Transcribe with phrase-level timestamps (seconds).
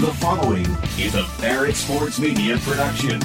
[0.00, 0.64] The following
[0.98, 3.20] is a Barrett Sports Media production.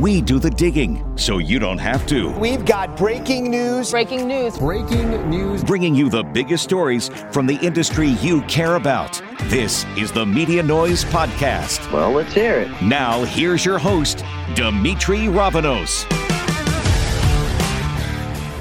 [0.00, 2.30] We do the digging so you don't have to.
[2.40, 3.92] We've got breaking news.
[3.92, 4.58] Breaking news.
[4.58, 5.62] Breaking news.
[5.62, 9.22] Bringing you the biggest stories from the industry you care about.
[9.44, 11.88] This is the Media Noise Podcast.
[11.92, 12.82] Well, let's hear it.
[12.82, 14.24] Now, here's your host,
[14.56, 16.25] Demetri Ravanos.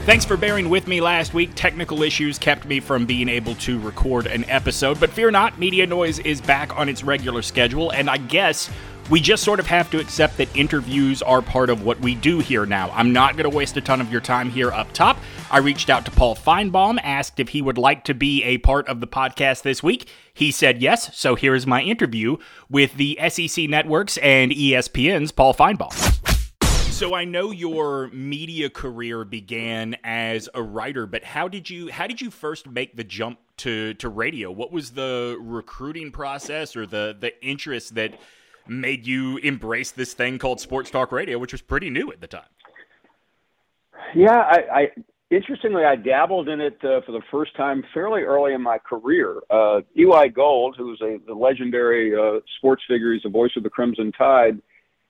[0.05, 1.49] Thanks for bearing with me last week.
[1.55, 5.87] Technical issues kept me from being able to record an episode, but fear not, Media
[5.87, 8.69] Noise is back on its regular schedule, and I guess
[9.09, 12.37] we just sort of have to accept that interviews are part of what we do
[12.37, 12.91] here now.
[12.91, 15.17] I'm not going to waste a ton of your time here up top.
[15.49, 18.87] I reached out to Paul Finebaum, asked if he would like to be a part
[18.87, 20.07] of the podcast this week.
[20.31, 22.37] He said yes, so here is my interview
[22.69, 26.34] with the SEC Networks and ESPN's Paul Finebaum.
[26.95, 32.07] So I know your media career began as a writer, but how did you how
[32.07, 34.49] did you first make the jump to to radio?
[34.49, 38.17] What was the recruiting process or the the interest that
[38.65, 42.27] made you embrace this thing called sports talk radio, which was pretty new at the
[42.27, 42.47] time.
[44.15, 44.87] Yeah, I, I
[45.29, 49.41] interestingly I dabbled in it uh, for the first time fairly early in my career.
[49.49, 53.63] Uh, Eli Gold, who was a the legendary uh, sports figure, he's the voice of
[53.63, 54.61] the Crimson Tide,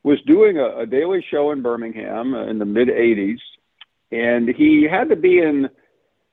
[0.06, 3.40] was doing a, a daily show in Birmingham in the mid '80s,
[4.12, 5.68] and he had to be in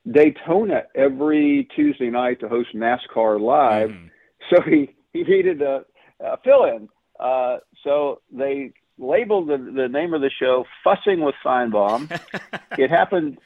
[0.09, 3.89] Daytona every Tuesday night to host NASCAR live.
[3.91, 4.11] Mm.
[4.51, 5.85] So he he needed a,
[6.21, 6.91] a fill-in.
[7.19, 12.11] Uh, so they labeled the, the name of the show "Fussing with Finebaum."
[12.79, 13.39] it happened.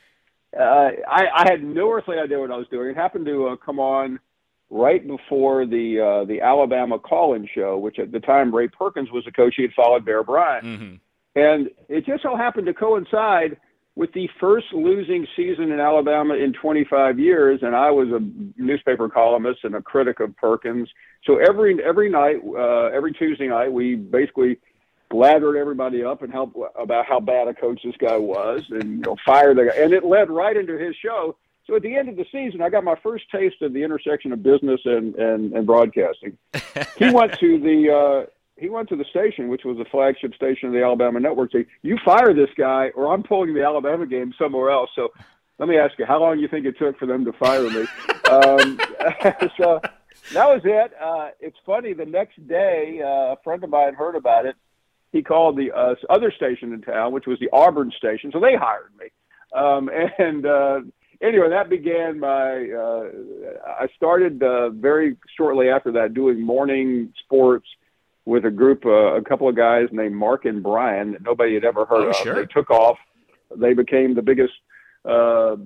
[0.58, 2.88] Uh, I, I had no earthly idea what I was doing.
[2.90, 4.18] It happened to uh, come on
[4.70, 9.25] right before the uh, the Alabama call-in show, which at the time Ray Perkins was
[9.25, 9.55] the coach.
[9.56, 10.95] He had followed Bear Bryant, mm-hmm.
[11.34, 13.58] and it just so happened to coincide
[13.97, 18.20] with the first losing season in Alabama in 25 years, and I was a
[18.61, 20.89] newspaper columnist and a critic of Perkins.
[21.25, 24.58] So every every night, uh, every Tuesday night, we basically
[25.13, 29.02] lathered everybody up and helped about how bad a coach this guy was, and you
[29.02, 29.83] know, fire the guy.
[29.83, 31.36] And it led right into his show.
[31.66, 34.32] So at the end of the season, I got my first taste of the intersection
[34.32, 36.38] of business and and, and broadcasting.
[36.96, 40.68] he went to the uh, he went to the station, which was the flagship station
[40.68, 41.52] of the Alabama network.
[41.52, 44.90] Say, you fire this guy, or I'm pulling the Alabama game somewhere else.
[44.94, 45.12] So
[45.58, 47.68] let me ask you, how long do you think it took for them to fire
[47.68, 47.80] me?
[48.30, 48.78] um,
[49.58, 49.80] so
[50.33, 50.92] that was it.
[51.00, 51.92] Uh, it's funny.
[51.92, 54.56] The next day, uh, a friend of mine heard about it.
[55.12, 58.30] He called the uh, other station in town, which was the Auburn station.
[58.33, 59.06] So they hired me.
[59.54, 60.80] Um, and uh,
[61.20, 62.68] anyway, that began my.
[62.70, 63.04] Uh,
[63.66, 67.66] I started uh, very shortly after that doing morning sports
[68.24, 71.64] with a group, uh, a couple of guys named Mark and Brian that nobody had
[71.64, 72.16] ever heard oh, of.
[72.16, 72.34] Sure.
[72.34, 72.98] They took off.
[73.56, 74.54] They became the biggest
[75.04, 75.56] uh,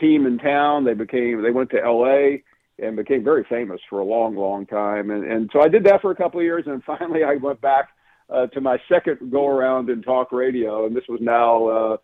[0.00, 0.84] team in town.
[0.84, 1.42] They became.
[1.42, 2.42] They went to L.A.
[2.78, 5.10] and became very famous for a long, long time.
[5.10, 7.60] And and so I did that for a couple of years, and finally I went
[7.60, 7.90] back
[8.30, 11.66] uh, to my second go around in talk radio, and this was now.
[11.66, 11.96] Uh,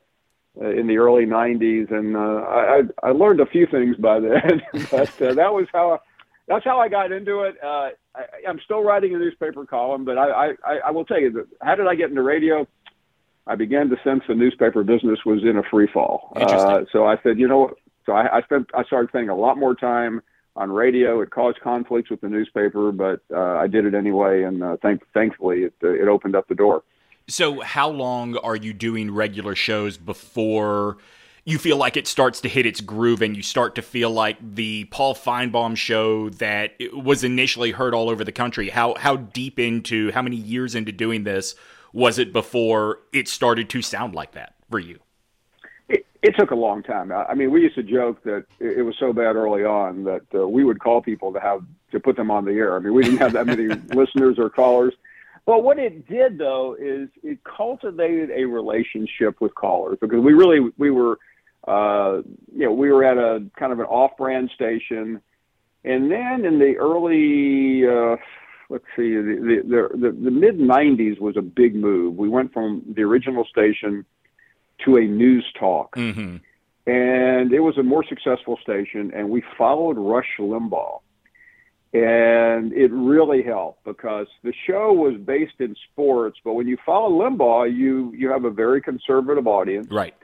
[0.61, 5.23] in the early 90s, and uh, I, I learned a few things by then, but
[5.23, 5.99] uh, that was how I,
[6.49, 7.57] that's how I got into it.
[7.63, 11.31] Uh, I, I'm still writing a newspaper column, but I, I, I will tell you
[11.33, 12.67] that how did I get into radio?
[13.47, 16.33] I began to sense the newspaper business was in a free fall.
[16.37, 17.75] Uh, so I said, you know, what
[18.09, 20.23] so I, I spent, I started spending a lot more time
[20.57, 21.21] on radio.
[21.21, 25.03] It caused conflicts with the newspaper, but uh, I did it anyway, and uh, thank,
[25.13, 26.83] thankfully, it, uh, it opened up the door.
[27.29, 30.97] So, how long are you doing regular shows before
[31.45, 34.37] you feel like it starts to hit its groove and you start to feel like
[34.55, 38.71] the Paul Finebaum show that was initially heard all over the country.
[38.71, 41.55] How how deep into how many years into doing this
[41.93, 44.99] was it before it started to sound like that for you?
[45.91, 47.13] It, it took a long time.
[47.13, 50.49] I mean, we used to joke that it was so bad early on that uh,
[50.49, 51.61] we would call people to have
[51.93, 52.77] to put them on the air.
[52.77, 54.95] I mean, we didn't have that many listeners or callers.
[55.49, 60.61] But what it did though is it cultivated a relationship with callers because we really
[60.77, 61.19] we were
[61.67, 62.21] uh,
[62.55, 65.23] you know, we were at a kind of an off-brand station,
[65.85, 68.17] and then in the early, uh,
[68.69, 72.17] let's see, the the, the, the mid '90s was a big move.
[72.17, 74.05] We went from the original station
[74.85, 76.37] to a news talk, mm-hmm.
[76.87, 79.13] and it was a more successful station.
[79.15, 81.01] And we followed Rush Limbaugh,
[81.95, 86.39] and it really helped because the show was based in sports.
[86.45, 90.15] But when you follow Limbaugh, you you have a very conservative audience, right?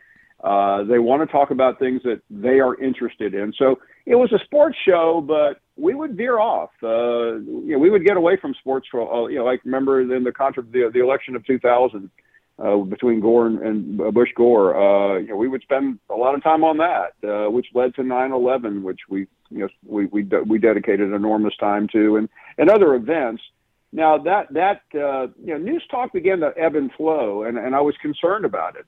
[0.42, 3.52] Uh, they want to talk about things that they are interested in.
[3.58, 6.68] So it was a sports show, but we would veer off.
[6.82, 10.02] Uh, you know, we would get away from sports for, uh, you know, like remember
[10.02, 12.10] in the contra- the, the election of 2000,
[12.58, 14.76] uh, between Gore and, and Bush Gore.
[14.76, 17.94] Uh, you know, we would spend a lot of time on that, uh, which led
[17.96, 22.28] to 9/11, which we you know we we we dedicated enormous time to, and
[22.58, 23.42] and other events.
[23.92, 27.74] Now that that uh, you know news talk began to ebb and flow, and and
[27.74, 28.86] I was concerned about it,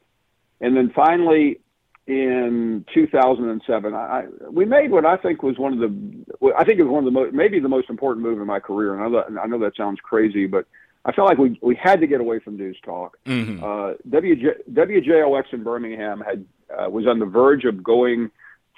[0.61, 1.61] and then finally
[2.07, 6.85] in 2007, I, we made what I think was one of the, I think it
[6.85, 8.95] was one of the most, maybe the most important move in my career.
[8.95, 10.67] And I I know that sounds crazy, but
[11.07, 13.17] I felt like we we had to get away from news talk.
[13.25, 13.63] Mm-hmm.
[13.63, 16.45] Uh, WJ, WJOX in Birmingham had
[16.77, 18.31] uh, was on the verge of going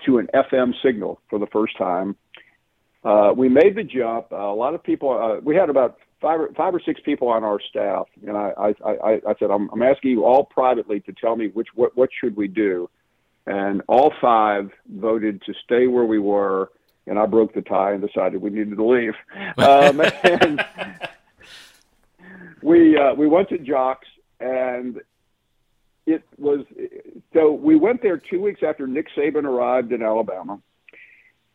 [0.05, 2.15] to an FM signal for the first time.
[3.03, 4.27] Uh, we made the jump.
[4.31, 5.11] Uh, a lot of people.
[5.11, 8.53] Uh, we had about five or, five or six people on our staff, and I
[8.59, 11.97] I, I, I said I'm, I'm asking you all privately to tell me which what
[11.97, 12.91] what should we do
[13.49, 16.71] and all five voted to stay where we were.
[17.07, 19.15] And I broke the tie and decided we needed to leave.
[19.57, 20.65] Um, and
[22.63, 24.07] we uh, we went to JOX,
[24.41, 25.01] and
[26.07, 26.65] it was
[27.33, 30.61] so we went there two weeks after Nick Saban arrived in Alabama,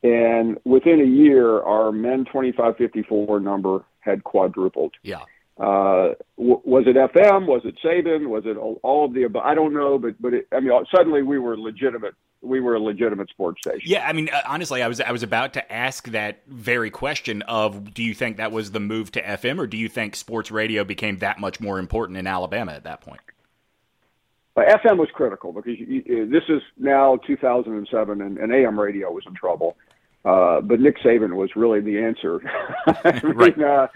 [0.03, 4.93] and within a year, our men twenty five fifty four number had quadrupled.
[5.01, 5.21] Yeah.
[5.57, 7.45] Uh, w- was it FM?
[7.45, 8.27] Was it Saban?
[8.27, 9.43] Was it all, all of the above?
[9.45, 12.15] I don't know, but but it, I mean, suddenly we were legitimate.
[12.41, 13.81] We were a legitimate sports station.
[13.85, 17.43] Yeah, I mean, uh, honestly, I was I was about to ask that very question
[17.43, 20.51] of, do you think that was the move to FM, or do you think sports
[20.51, 23.21] radio became that much more important in Alabama at that point?
[24.55, 29.11] But FM was critical because you, you, this is now 2007, and, and AM radio
[29.11, 29.77] was in trouble.
[30.25, 32.41] Uh, but Nick Saban was really the answer.
[33.03, 33.61] I mean, right.
[33.61, 33.87] Uh,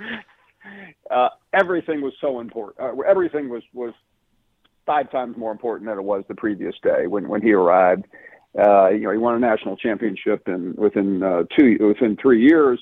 [1.12, 2.80] uh, everything was so important.
[2.80, 3.94] Uh, everything was was
[4.86, 8.06] five times more important than it was the previous day when when he arrived.
[8.58, 12.80] Uh, you know, he won a national championship in within uh, two within three years,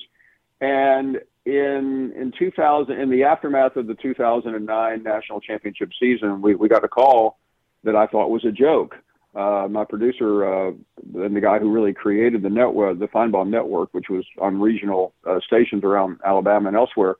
[0.60, 6.68] and in in 2000 in the aftermath of the 2009 national championship season, we we
[6.68, 7.38] got a call
[7.84, 8.96] that I thought was a joke.
[9.34, 10.72] Uh, my producer uh,
[11.14, 15.12] and the guy who really created the network, the Finebaum network, which was on regional
[15.26, 17.16] uh, stations around Alabama and elsewhere,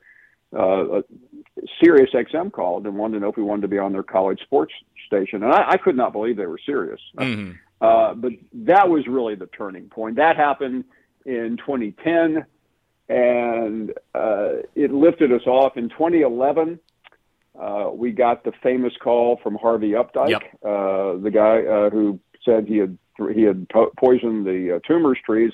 [0.55, 1.01] uh,
[1.81, 4.39] Sirius XM called and wanted to know if we wanted to be on their college
[4.41, 4.73] sports
[5.05, 6.99] station, and I, I could not believe they were serious.
[7.17, 7.53] Mm-hmm.
[7.79, 10.15] Uh, but that was really the turning point.
[10.15, 10.85] That happened
[11.25, 12.45] in 2010,
[13.09, 15.77] and uh, it lifted us off.
[15.77, 16.79] In 2011,
[17.59, 20.43] uh, we got the famous call from Harvey Updike, yep.
[20.63, 22.97] uh, the guy uh, who said he had
[23.33, 25.51] he had po- poisoned the uh, Toomer's trees.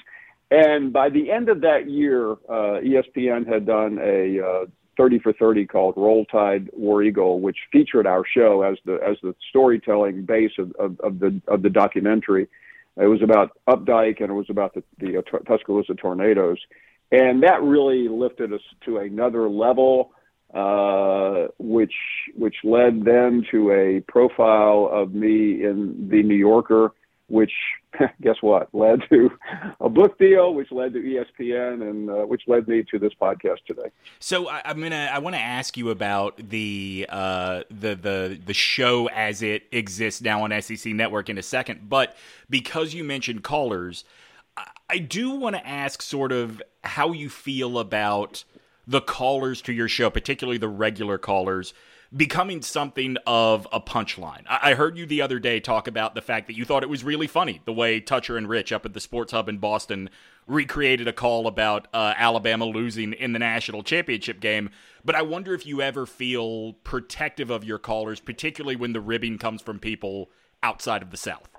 [0.51, 4.65] And by the end of that year, uh, ESPN had done a uh,
[4.97, 9.17] 30 for 30 called Roll Tide War Eagle, which featured our show as the as
[9.23, 12.47] the storytelling base of, of, of the of the documentary.
[12.95, 16.59] It was about Updike and it was about the, the uh, Tuscaloosa tornadoes,
[17.11, 20.11] and that really lifted us to another level,
[20.53, 21.93] uh, which
[22.35, 26.93] which led then to a profile of me in the New Yorker
[27.33, 27.51] which
[28.21, 29.29] guess what led to
[29.81, 33.57] a book deal, which led to ESPN, and uh, which led me to this podcast
[33.67, 33.89] today.
[34.19, 38.53] So I, am gonna I want to ask you about the uh, the the the
[38.53, 42.15] show as it exists now on SEC Network in a second, but
[42.49, 44.05] because you mentioned callers,
[44.55, 48.43] I, I do want to ask sort of how you feel about
[48.85, 51.73] the callers to your show, particularly the regular callers
[52.15, 54.43] becoming something of a punchline.
[54.47, 57.03] I heard you the other day talk about the fact that you thought it was
[57.03, 60.09] really funny the way Toucher and Rich up at the Sports Hub in Boston
[60.45, 64.69] recreated a call about uh, Alabama losing in the national championship game.
[65.03, 69.37] But I wonder if you ever feel protective of your callers, particularly when the ribbing
[69.39, 70.29] comes from people
[70.61, 71.49] outside of the South.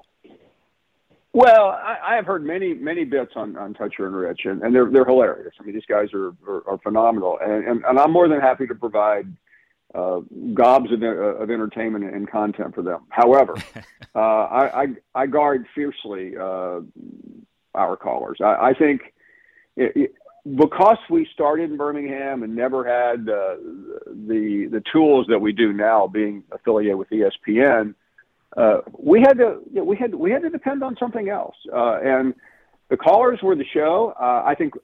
[1.32, 4.72] Well, I, I have heard many, many bits on, on Toucher and Rich, and, and
[4.72, 5.52] they're they're hilarious.
[5.58, 8.68] I mean, these guys are are, are phenomenal, and, and and I'm more than happy
[8.68, 9.26] to provide
[9.94, 10.20] uh,
[10.54, 13.00] gobs of, uh, of entertainment and content for them.
[13.10, 13.54] However,
[14.14, 16.80] uh, I, I, I guard fiercely uh,
[17.74, 18.38] our callers.
[18.40, 19.14] I, I think
[19.76, 20.14] it, it,
[20.56, 23.56] because we started in Birmingham and never had uh,
[24.06, 27.94] the the tools that we do now, being affiliated with ESPN,
[28.56, 31.56] uh, we had to you know, we had we had to depend on something else.
[31.72, 32.34] and
[32.90, 34.12] the callers were the show.
[34.18, 34.74] I think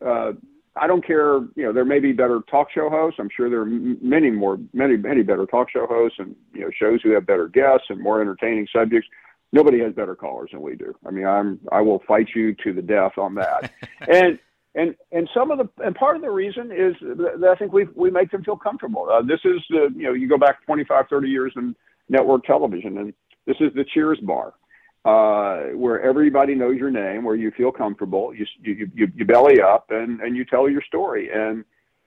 [0.77, 1.41] I don't care.
[1.57, 3.19] You know, there may be better talk show hosts.
[3.21, 6.71] I'm sure there are many more, many, many better talk show hosts, and you know,
[6.71, 9.09] shows who have better guests and more entertaining subjects.
[9.53, 10.95] Nobody has better callers than we do.
[11.07, 13.73] I mean, I'm I will fight you to the death on that.
[14.09, 14.39] and
[14.77, 17.87] and and some of the and part of the reason is that I think we
[17.97, 19.09] we make them feel comfortable.
[19.11, 21.75] Uh, this is the you know you go back 25, 30 years in
[22.09, 23.13] network television, and
[23.47, 24.55] this is the Cheers bar
[25.05, 29.61] uh, where everybody knows your name, where you feel comfortable, you, you, you, you belly
[29.61, 31.31] up and, and you tell your story.
[31.33, 31.65] And,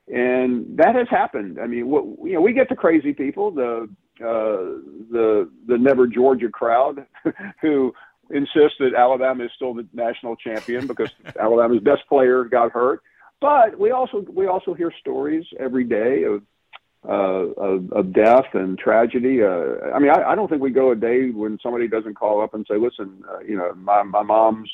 [0.08, 1.60] and that has happened.
[1.60, 3.90] I mean, what, you know, we get the crazy people, the,
[4.22, 4.78] uh,
[5.12, 7.06] the the Never Georgia crowd,
[7.62, 7.94] who
[8.30, 11.10] insist that Alabama is still the national champion because
[11.40, 13.02] Alabama's best player got hurt.
[13.42, 16.44] But we also we also hear stories every day of
[17.08, 17.12] uh,
[17.58, 19.44] of, of death and tragedy.
[19.44, 22.42] Uh, I mean, I, I don't think we go a day when somebody doesn't call
[22.42, 24.70] up and say, "Listen, uh, you know, my my mom's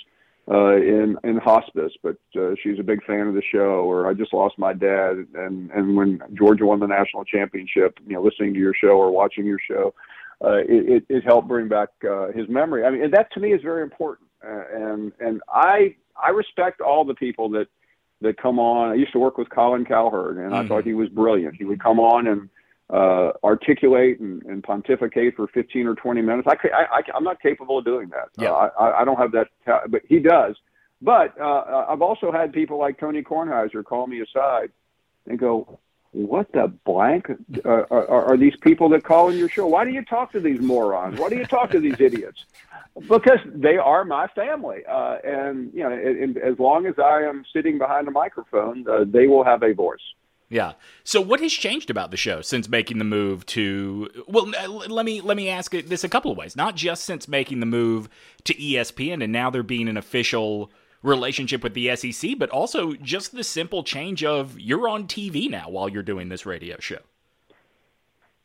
[0.50, 4.14] uh, in in hospice, but uh, she's a big fan of the show," or "I
[4.14, 8.54] just lost my dad," and and when Georgia won the national championship, you know, listening
[8.54, 9.94] to your show or watching your show,
[10.44, 12.84] uh, it, it it helped bring back uh, his memory.
[12.84, 16.82] I mean, and that to me is very important, uh, and and I I respect
[16.82, 17.68] all the people that
[18.22, 18.92] that come on.
[18.92, 20.56] I used to work with Colin Cowherd, and mm-hmm.
[20.56, 21.56] I thought he was brilliant.
[21.56, 22.50] He would come on and
[22.90, 26.48] uh, articulate and, and pontificate for 15 or 20 minutes.
[26.48, 28.30] I, I, I, am not capable of doing that.
[28.38, 28.52] Yeah.
[28.52, 30.56] Uh, I, I don't have that, ta- but he does.
[31.02, 34.72] But uh, I've also had people like Tony Kornheiser call me aside
[35.28, 35.80] and go,
[36.12, 37.28] what the blank
[37.64, 39.68] uh, are, are these people that call in your show?
[39.68, 41.20] Why do you talk to these morons?
[41.20, 42.46] Why do you talk to these idiots?
[43.08, 47.24] because they are my family, uh, and you know, and, and as long as I
[47.24, 50.00] am sitting behind a microphone, uh, they will have a voice.
[50.50, 50.74] Yeah.
[51.04, 54.48] So what has changed about the show since making the move to well
[54.88, 56.56] let me let me ask this a couple of ways.
[56.56, 58.10] Not just since making the move
[58.46, 63.34] to ESPN and now there being an official relationship with the SEC, but also just
[63.34, 67.00] the simple change of you're on TV now while you're doing this radio show.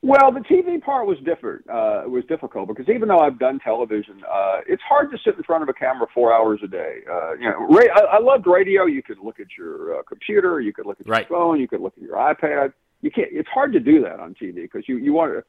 [0.05, 1.65] Well, the TV part was different.
[1.67, 5.37] Uh, it was difficult because even though I've done television, uh, it's hard to sit
[5.37, 6.99] in front of a camera four hours a day.
[7.11, 8.85] Uh, you know, ra- I, I loved radio.
[8.85, 11.27] You could look at your uh, computer, you could look at your right.
[11.27, 12.75] phone, you could look at your iPad.
[13.01, 13.29] You can't.
[13.33, 15.45] It's hard to do that on TV because you you want to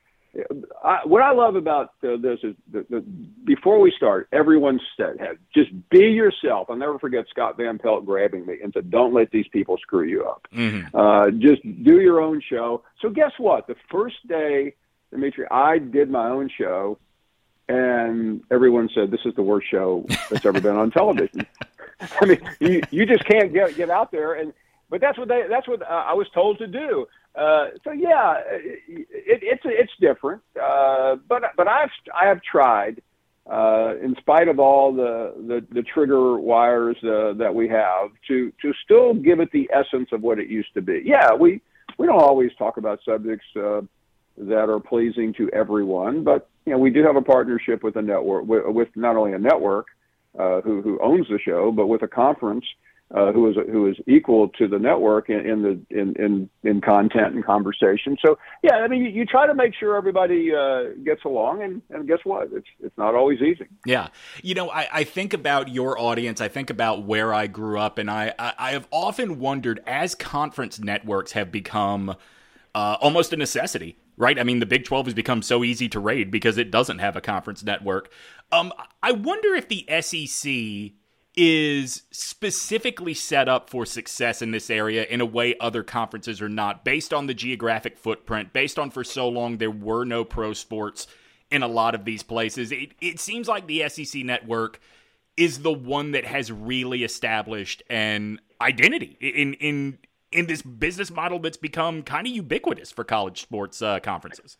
[0.83, 3.01] I, what I love about uh, this is the, the,
[3.45, 5.17] before we start, everyone said,
[5.53, 6.67] just be yourself.
[6.69, 10.03] I'll never forget Scott Van Pelt grabbing me and said, don't let these people screw
[10.03, 10.47] you up.
[10.53, 10.95] Mm-hmm.
[10.95, 12.83] Uh, just do your own show.
[13.01, 13.67] So guess what?
[13.67, 14.75] The first day,
[15.11, 16.97] Demetri, I did my own show,
[17.69, 21.47] and everyone said, this is the worst show that's ever been on television.
[22.21, 24.53] I mean, you, you just can't get, get out there and,
[24.89, 27.07] but that's what they, that's what uh, I was told to do.
[27.37, 33.01] Uh, so yeah, it, it, it's it's different, uh, but but I've I have tried,
[33.51, 38.53] uh, in spite of all the the, the trigger wires uh, that we have, to
[38.61, 41.01] to still give it the essence of what it used to be.
[41.03, 41.61] Yeah, we
[41.97, 43.81] we don't always talk about subjects uh,
[44.37, 48.01] that are pleasing to everyone, but you know we do have a partnership with a
[48.01, 49.87] network with, with not only a network
[50.37, 52.65] who who owns the show, but with a conference
[53.13, 56.81] uh, who is who is equal to the network in, in the in, in in
[56.81, 58.17] content and conversation.
[58.25, 61.81] So yeah, I mean, you, you try to make sure everybody uh, gets along, and,
[61.91, 62.49] and guess what?
[62.51, 63.67] It's it's not always easy.
[63.85, 64.07] Yeah,
[64.41, 66.41] you know, I, I think about your audience.
[66.41, 70.15] I think about where I grew up, and I I, I have often wondered as
[70.15, 72.15] conference networks have become
[72.73, 73.97] uh, almost a necessity.
[74.17, 76.99] Right, I mean, the Big Twelve has become so easy to raid because it doesn't
[76.99, 78.09] have a conference network.
[78.51, 78.71] Um,
[79.03, 80.93] I wonder if the SEC
[81.37, 86.49] is specifically set up for success in this area in a way other conferences are
[86.49, 90.53] not, based on the geographic footprint, based on for so long there were no pro
[90.53, 91.07] sports
[91.51, 92.71] in a lot of these places.
[92.71, 94.79] It, it seems like the SEC network
[95.37, 99.97] is the one that has really established an identity in in
[100.31, 104.57] in this business model that's become kind of ubiquitous for college sports uh, conferences.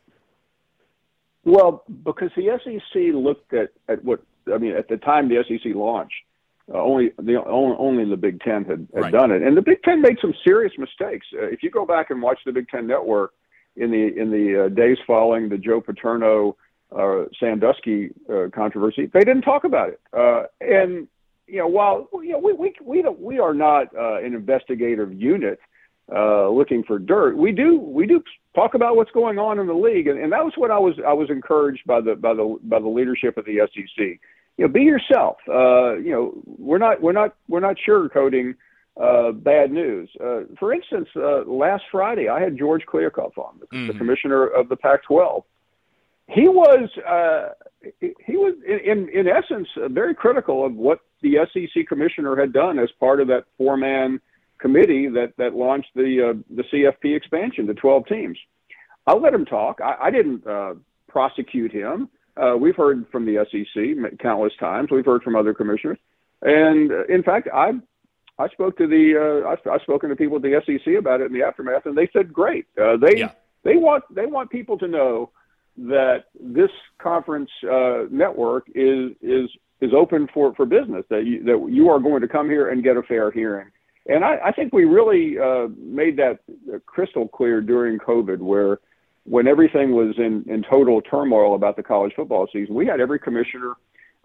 [1.43, 4.21] Well, because the SEC looked at, at what
[4.53, 6.24] I mean at the time the SEC launched,
[6.73, 9.11] uh, only the only, the Big Ten had, had right.
[9.11, 11.27] done it, and the Big Ten made some serious mistakes.
[11.33, 13.33] Uh, if you go back and watch the Big Ten Network
[13.75, 16.55] in the in the uh, days following the Joe Paterno
[16.95, 19.99] uh, Sandusky uh, controversy, they didn't talk about it.
[20.11, 21.07] Uh, and
[21.47, 25.13] you know, while you know we we we don't, we are not uh, an investigative
[25.13, 25.59] unit
[26.11, 28.23] uh, looking for dirt, we do we do
[28.55, 30.95] talk about what's going on in the league, and, and that was what I was
[31.05, 34.19] I was encouraged by the by the by the leadership of the SEC
[34.57, 35.37] you know, be yourself.
[35.47, 38.55] Uh, you know, we're not we're not we're not sugarcoating
[39.01, 40.09] uh, bad news.
[40.19, 43.87] Uh, for instance, uh, last Friday I had George Kliavkoff on, the, mm-hmm.
[43.87, 45.43] the commissioner of the Pac-12.
[46.27, 47.49] He was uh,
[48.01, 52.89] he was in in essence very critical of what the SEC commissioner had done as
[52.99, 54.19] part of that four-man
[54.57, 58.37] committee that that launched the uh, the CFP expansion to 12 teams.
[59.05, 59.81] I'll let him talk.
[59.81, 60.75] I, I didn't uh,
[61.07, 62.09] prosecute him.
[62.37, 64.89] Uh, we've heard from the SEC countless times.
[64.91, 65.97] We've heard from other commissioners,
[66.41, 67.73] and uh, in fact, I
[68.37, 71.25] I spoke to the uh, I, I've spoken to people at the SEC about it
[71.25, 72.65] in the aftermath, and they said great.
[72.79, 73.31] Uh, they yeah.
[73.63, 75.31] they want they want people to know
[75.77, 79.49] that this conference uh, network is is
[79.79, 81.05] is open for for business.
[81.09, 83.67] That you, that you are going to come here and get a fair hearing.
[84.07, 86.39] And I, I think we really uh, made that
[86.85, 88.79] crystal clear during COVID, where
[89.25, 93.19] when everything was in, in total turmoil about the college football season, we had every
[93.19, 93.73] commissioner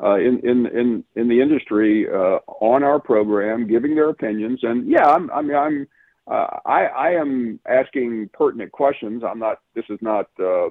[0.03, 4.61] uh, in, in in in the industry uh, on our program giving their opinions.
[4.63, 5.87] And yeah, I'm, I mean, I'm
[6.27, 9.23] uh, I, I am asking pertinent questions.
[9.27, 9.59] I'm not.
[9.75, 10.29] This is not.
[10.39, 10.69] Uh,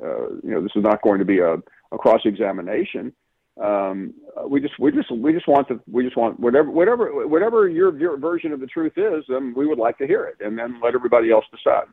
[0.00, 3.12] uh, you know, this is not going to be a, a cross examination.
[3.60, 4.14] Um,
[4.46, 7.98] we just we just we just want to we just want whatever whatever whatever your,
[7.98, 10.80] your version of the truth is, then we would like to hear it, and then
[10.80, 11.86] let everybody else decide.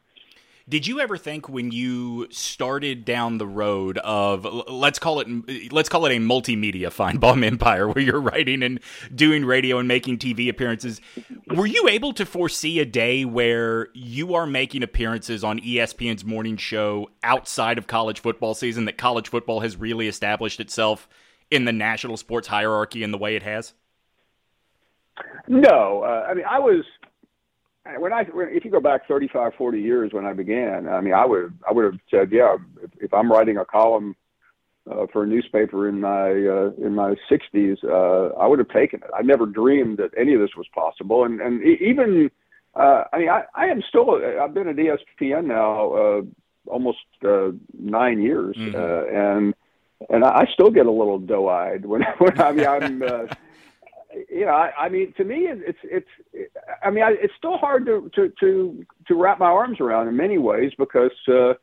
[0.68, 5.90] Did you ever think when you started down the road of let's call it let's
[5.90, 8.80] call it a multimedia Finebaum empire where you're writing and
[9.14, 11.02] doing radio and making TV appearances,
[11.54, 16.58] were you able to foresee a day where you are making appearances on ESPN's morning
[16.58, 21.08] show outside of college football season that college football has really established itself
[21.52, 23.74] in the national sports hierarchy in the way it has?
[25.48, 26.84] No, uh, I mean I was
[27.98, 31.26] when I if you go back 35, 40 years when I began, I mean, I
[31.26, 34.16] would I would have said, yeah, if, if I'm writing a column
[34.90, 39.02] uh, for a newspaper in my uh, in my 60s, uh, I would have taken
[39.04, 39.10] it.
[39.18, 42.32] I never dreamed that any of this was possible, and and even
[42.76, 46.22] uh, I mean, I, I am still I've been at ESPN now uh,
[46.68, 48.76] almost uh, nine years, mm-hmm.
[48.76, 49.54] uh, and
[50.10, 53.04] and I still get a little doe-eyed when when I mean I'm.
[53.04, 53.28] Uh,
[54.30, 56.08] you know, I, I mean, to me, it's it's.
[56.84, 60.16] I mean, I, it's still hard to to to to wrap my arms around in
[60.16, 61.12] many ways because.
[61.28, 61.54] uh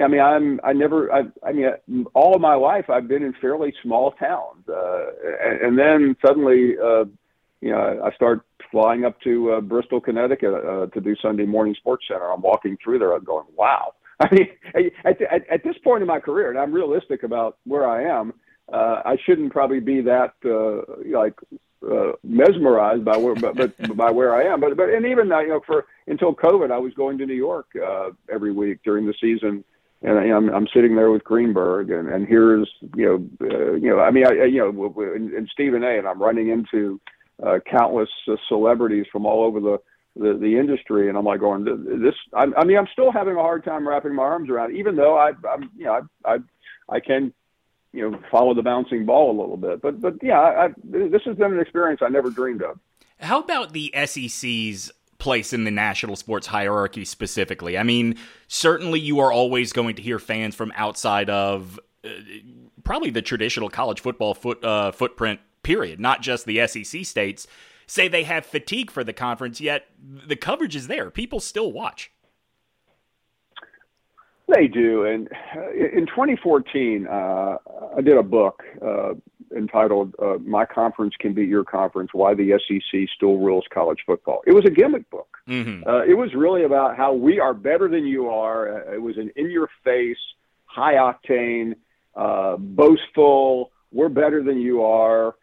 [0.00, 3.34] I mean, I'm I never I I mean all of my life I've been in
[3.40, 5.06] fairly small towns, uh,
[5.44, 7.04] and, and then suddenly, uh,
[7.60, 11.74] you know, I start flying up to uh, Bristol, Connecticut uh, to do Sunday morning
[11.74, 12.30] Sports Center.
[12.30, 13.94] I'm walking through there, I'm going, wow.
[14.20, 14.48] I mean,
[15.04, 18.32] at, at, at this point in my career, and I'm realistic about where I am,
[18.72, 21.34] uh, I shouldn't probably be that uh, like
[21.88, 24.60] uh, mesmerized by where, but, but by where I am.
[24.60, 27.34] But but and even uh, you know for until COVID, I was going to New
[27.34, 29.64] York uh, every week during the season,
[30.02, 33.06] and I, I'm I'm sitting there with Greenberg, and and here's you
[33.40, 35.98] know uh, you know I mean I, you know and, and Stephen A.
[35.98, 37.00] and I'm running into
[37.44, 39.78] uh, countless uh, celebrities from all over the
[40.16, 42.14] the, the industry, and I'm like going this.
[42.34, 44.96] I, I mean, I'm still having a hard time wrapping my arms around, it, even
[44.96, 46.38] though I, I'm you know I I,
[46.88, 47.32] I can
[47.92, 49.82] you know follow the bouncing ball a little bit.
[49.82, 52.78] But but yeah, I, I, this has been an experience I never dreamed of.
[53.18, 57.76] How about the SEC's place in the national sports hierarchy specifically?
[57.76, 58.16] I mean,
[58.48, 62.08] certainly you are always going to hear fans from outside of uh,
[62.84, 65.40] probably the traditional college football foot uh, footprint.
[65.62, 66.00] Period.
[66.00, 67.46] Not just the SEC states
[67.86, 69.60] say they have fatigue for the conference.
[69.60, 71.10] Yet the coverage is there.
[71.10, 72.10] People still watch.
[74.54, 75.04] They do.
[75.04, 77.56] And uh, in 2014, uh,
[77.96, 79.14] I did a book uh,
[79.56, 84.42] entitled uh, My Conference Can Beat Your Conference Why the SEC Still Rules College Football.
[84.46, 85.38] It was a gimmick book.
[85.48, 85.88] Mm-hmm.
[85.88, 88.88] Uh, it was really about how we are better than you are.
[88.88, 90.18] Uh, it was an in your face,
[90.64, 91.74] high octane,
[92.58, 95.34] boastful, we're better than you are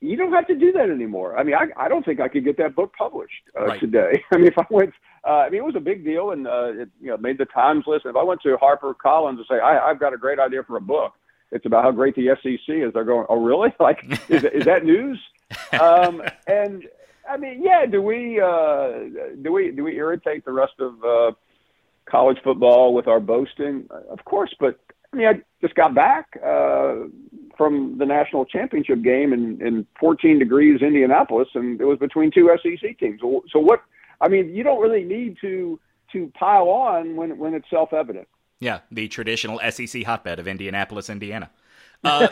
[0.00, 1.38] you don't have to do that anymore.
[1.38, 3.80] I mean, I, I don't think I could get that book published uh, right.
[3.80, 4.22] today.
[4.32, 4.92] I mean, if I went,
[5.26, 7.46] uh, I mean, it was a big deal and uh, it you know made the
[7.46, 8.06] Times list.
[8.06, 10.76] If I went to Harper Collins and say, I, I've got a great idea for
[10.76, 11.14] a book,
[11.52, 12.92] it's about how great the SEC is.
[12.92, 13.72] They're going, oh, really?
[13.80, 15.18] Like, is, is that news?
[15.80, 16.82] Um, and
[17.30, 17.86] I mean, yeah.
[17.86, 18.98] Do we uh,
[19.42, 21.32] do we do we irritate the rest of uh,
[22.04, 23.88] college football with our boasting?
[24.10, 24.80] Of course, but
[25.12, 26.36] I mean, I just got back.
[26.44, 27.06] Uh,
[27.56, 32.50] from the national championship game in, in 14 degrees Indianapolis, and it was between two
[32.62, 33.20] SEC teams.
[33.20, 33.82] So what?
[34.20, 35.78] I mean, you don't really need to
[36.12, 38.28] to pile on when when it's self evident.
[38.58, 41.50] Yeah, the traditional SEC hotbed of Indianapolis, Indiana.
[42.04, 42.28] Uh,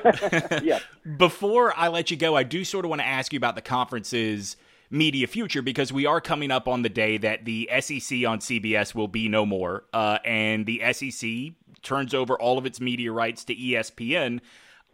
[0.62, 0.78] yeah.
[1.16, 3.62] Before I let you go, I do sort of want to ask you about the
[3.62, 4.56] conference's
[4.90, 8.94] media future because we are coming up on the day that the SEC on CBS
[8.94, 13.44] will be no more, uh, and the SEC turns over all of its media rights
[13.44, 14.40] to ESPN.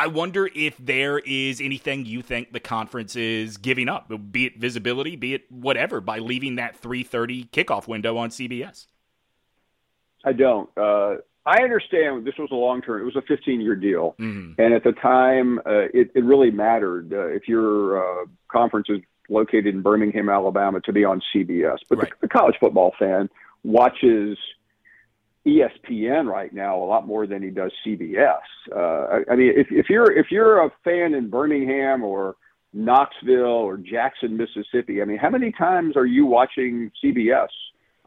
[0.01, 4.57] I wonder if there is anything you think the conference is giving up, be it
[4.57, 8.87] visibility, be it whatever, by leaving that 3:30 kickoff window on CBS.
[10.25, 10.71] I don't.
[10.75, 13.03] Uh, I understand this was a long term.
[13.03, 14.59] It was a 15 year deal, mm-hmm.
[14.59, 19.01] and at the time, uh, it, it really mattered uh, if your uh, conference is
[19.29, 21.77] located in Birmingham, Alabama, to be on CBS.
[21.91, 22.09] But right.
[22.09, 23.29] the, the college football fan
[23.65, 24.39] watches
[25.51, 28.41] ESPN right now a lot more than he does CBS.
[28.75, 28.79] Uh,
[29.29, 32.37] I, I mean, if, if you're if you're a fan in Birmingham or
[32.73, 37.49] Knoxville or Jackson, Mississippi, I mean, how many times are you watching CBS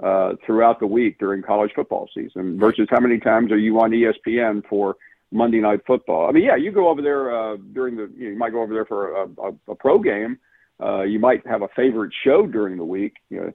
[0.01, 3.91] uh, throughout the week during college football season versus how many times are you on
[3.91, 4.95] ESPN for
[5.32, 6.29] Monday Night Football?
[6.29, 8.62] I mean, yeah, you go over there uh, during the you, know, you might go
[8.62, 10.39] over there for a, a, a pro game.
[10.82, 13.15] Uh, you might have a favorite show during the week.
[13.29, 13.53] You know,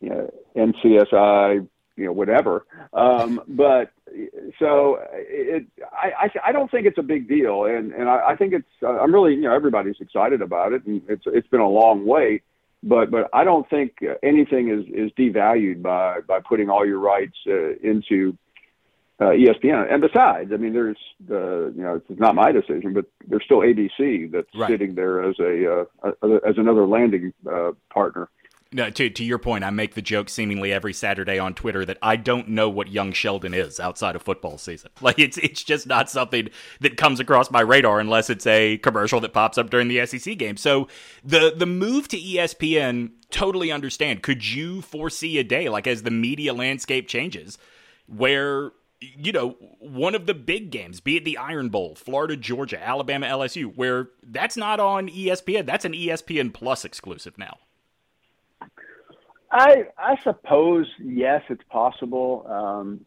[0.00, 2.64] you know NCSI you know whatever.
[2.92, 3.90] Um, but
[4.58, 8.54] so it, I, I don't think it's a big deal, and and I, I think
[8.54, 11.68] it's uh, I'm really you know everybody's excited about it, and it's it's been a
[11.68, 12.42] long wait,
[12.82, 17.36] but but I don't think anything is is devalued by by putting all your rights
[17.46, 18.38] uh, into
[19.20, 19.92] uh, ESPN.
[19.92, 23.58] And besides, I mean, there's the you know it's not my decision, but there's still
[23.58, 24.70] ABC that's right.
[24.70, 28.28] sitting there as a, uh, as another landing uh, partner.
[28.70, 31.96] No, to to your point, I make the joke seemingly every Saturday on Twitter that
[32.02, 34.90] I don't know what young Sheldon is outside of football season.
[35.00, 36.50] Like it's it's just not something
[36.80, 40.36] that comes across my radar unless it's a commercial that pops up during the SEC
[40.36, 40.58] game.
[40.58, 40.88] So
[41.24, 44.22] the the move to ESPN, totally understand.
[44.22, 47.56] Could you foresee a day like as the media landscape changes,
[48.06, 52.82] where you know, one of the big games, be it the Iron Bowl, Florida, Georgia,
[52.82, 55.66] Alabama, LSU, where that's not on ESPN.
[55.66, 57.58] That's an ESPN Plus exclusive now.
[59.50, 62.46] I I suppose yes, it's possible.
[62.48, 63.04] Um,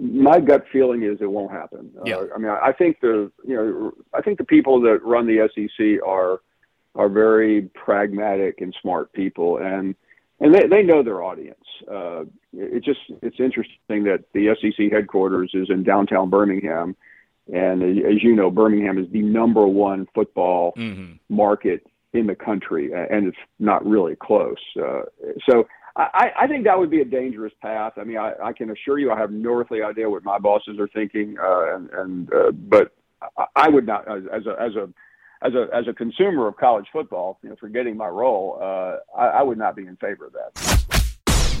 [0.00, 1.90] my gut feeling is it won't happen.
[1.96, 2.16] Uh, yeah.
[2.16, 5.48] Uh, I mean, I think the you know I think the people that run the
[5.54, 6.40] SEC are
[6.94, 9.94] are very pragmatic and smart people, and
[10.40, 11.64] and they they know their audience.
[11.90, 16.96] Uh, it just it's interesting that the SEC headquarters is in downtown Birmingham,
[17.52, 21.12] and as you know, Birmingham is the number one football mm-hmm.
[21.28, 24.56] market in the country, and it's not really close.
[24.80, 25.02] Uh,
[25.48, 27.94] so I, I think that would be a dangerous path.
[27.96, 30.78] I mean, I, I can assure you, I have no earthly idea what my bosses
[30.78, 32.94] are thinking, uh, and, and uh, but
[33.54, 34.88] I would not, as, as a as a
[35.46, 39.26] as a as a consumer of college football, you know, forgetting my role, uh, I,
[39.26, 41.03] I would not be in favor of that.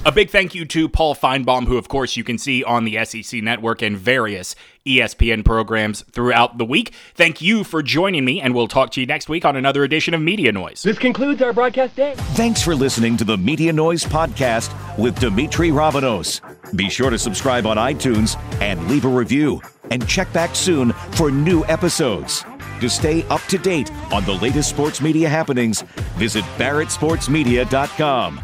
[0.06, 3.02] A big thank you to Paul Finebaum, who, of course, you can see on the
[3.06, 6.92] SEC network and various ESPN programs throughout the week.
[7.14, 10.12] Thank you for joining me, and we'll talk to you next week on another edition
[10.12, 10.82] of Media Noise.
[10.82, 12.12] This concludes our broadcast day.
[12.34, 16.42] Thanks for listening to the Media Noise Podcast with Demetri Ravanos.
[16.76, 19.62] Be sure to subscribe on iTunes and leave a review.
[19.90, 22.44] And check back soon for new episodes.
[22.80, 25.80] To stay up to date on the latest sports media happenings,
[26.18, 28.40] visit barrettsportsmedia.com.